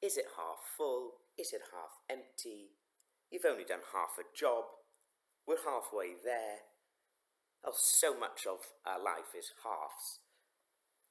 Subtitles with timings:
[0.00, 1.20] Is it half full?
[1.36, 2.72] Is it half empty?
[3.28, 4.64] You've only done half a job.
[5.44, 6.64] We're halfway there.
[7.60, 10.24] Oh, so much of our life is halves.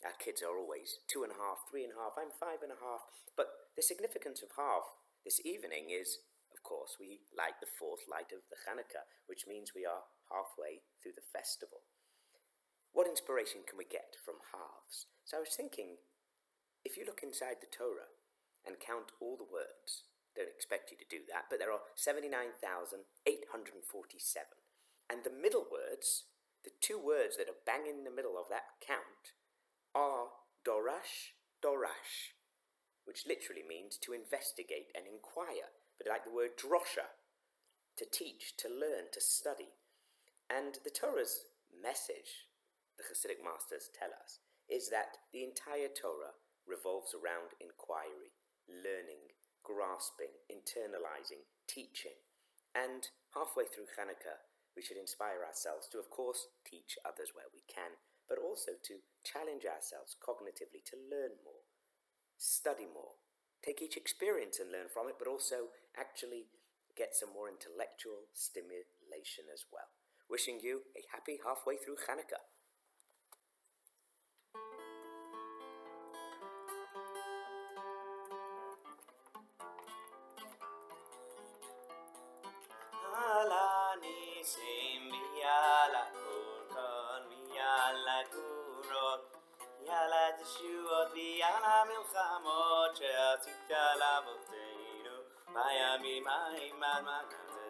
[0.01, 2.73] Our kids are always two and a half, three and a half, I'm five and
[2.73, 3.05] a half.
[3.37, 4.89] But the significance of half
[5.21, 9.77] this evening is, of course, we light the fourth light of the Hanukkah, which means
[9.77, 11.85] we are halfway through the festival.
[12.89, 15.05] What inspiration can we get from halves?
[15.29, 16.01] So I was thinking,
[16.81, 18.09] if you look inside the Torah
[18.65, 20.03] and count all the words,
[20.35, 23.03] don't expect you to do that, but there are 79,847.
[25.09, 26.25] And the middle words,
[26.63, 29.33] the two words that are bang in the middle of that count,
[29.95, 30.29] are
[30.63, 31.33] Dorash,
[31.63, 32.37] Dorash,
[33.05, 37.09] which literally means to investigate and inquire, but like the word drosha,
[37.97, 39.73] to teach, to learn, to study.
[40.47, 42.47] And the Torah's message,
[42.97, 48.31] the Hasidic masters tell us, is that the entire Torah revolves around inquiry,
[48.81, 52.17] learning, grasping, internalizing, teaching.
[52.73, 57.65] And halfway through Hanukkah, we should inspire ourselves to, of course, teach others where we
[57.67, 57.97] can,
[58.29, 61.67] but also to challenge ourselves cognitively to learn more,
[62.37, 63.19] study more,
[63.65, 66.47] take each experience and learn from it, but also actually
[66.95, 69.89] get some more intellectual stimulation as well.
[70.29, 72.43] Wishing you a happy halfway through Hanukkah.
[84.39, 89.21] Yala Kurkon, Yala Kurot,
[89.83, 95.15] Yala Teshuot, Yala Milchamot, Sheatik Yala Moteinu,
[95.53, 97.67] Miami, Maiman, Makate.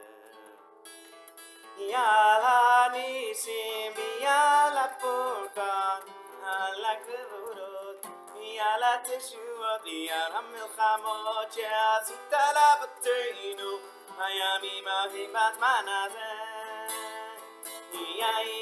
[1.90, 6.06] Yala Nisim, Yala Kurkon,
[6.46, 7.98] Yala Kurot,
[8.38, 13.72] Yala Teshuot, Yala Milchamot, Sheatik Yala Moteinu,
[14.20, 16.29] Miami, Maiman, Manazet.
[17.94, 18.60] Yay.